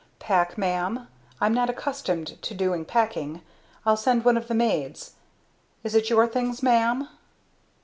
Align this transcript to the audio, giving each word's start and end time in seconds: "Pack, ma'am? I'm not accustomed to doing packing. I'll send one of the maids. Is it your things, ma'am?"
"Pack, 0.17 0.57
ma'am? 0.57 1.07
I'm 1.39 1.53
not 1.53 1.69
accustomed 1.69 2.41
to 2.41 2.55
doing 2.55 2.85
packing. 2.85 3.43
I'll 3.85 3.95
send 3.95 4.25
one 4.25 4.35
of 4.35 4.47
the 4.47 4.55
maids. 4.55 5.11
Is 5.83 5.93
it 5.93 6.09
your 6.09 6.25
things, 6.25 6.63
ma'am?" 6.63 7.07